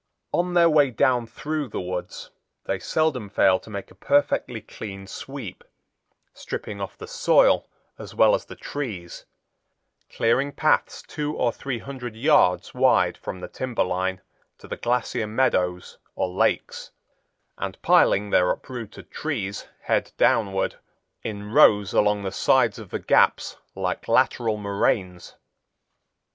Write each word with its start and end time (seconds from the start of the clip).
On 0.33 0.55
their 0.55 0.67
way 0.67 0.89
down 0.89 1.27
through 1.27 1.67
the 1.67 1.79
woods 1.79 2.31
they 2.63 2.79
seldom 2.79 3.29
fail 3.29 3.59
to 3.59 3.69
make 3.69 3.91
a 3.91 3.93
perfectly 3.93 4.59
clean 4.59 5.05
sweep, 5.05 5.63
stripping 6.33 6.81
off 6.81 6.97
the 6.97 7.05
soil 7.05 7.67
as 7.99 8.15
well 8.15 8.33
as 8.33 8.45
the 8.45 8.55
trees, 8.55 9.25
clearing 10.09 10.53
paths 10.53 11.03
two 11.03 11.35
or 11.37 11.51
three 11.51 11.77
hundred 11.77 12.15
yards 12.15 12.73
wide 12.73 13.15
from 13.15 13.41
the 13.41 13.47
timber 13.47 13.83
line 13.83 14.21
to 14.57 14.67
the 14.67 14.75
glacier 14.75 15.27
meadows 15.27 15.99
or 16.15 16.27
lakes, 16.29 16.89
and 17.59 17.79
piling 17.83 18.31
their 18.31 18.49
uprooted 18.49 19.11
trees, 19.11 19.67
head 19.83 20.11
downward, 20.17 20.77
in 21.21 21.51
rows 21.51 21.93
along 21.93 22.23
the 22.23 22.31
sides 22.31 22.79
of 22.79 22.89
the 22.89 22.97
gaps 22.97 23.55
like 23.75 24.07
lateral 24.07 24.57
moraines. 24.57 25.35